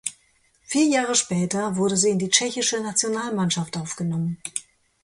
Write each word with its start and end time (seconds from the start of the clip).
Vier 0.65 0.87
Jahre 0.87 1.13
später 1.13 1.75
wurde 1.75 1.95
sie 1.95 2.09
in 2.09 2.17
die 2.17 2.29
tschechische 2.29 2.79
Nationalmannschaft 2.81 3.77
aufgenommen. 3.77 4.41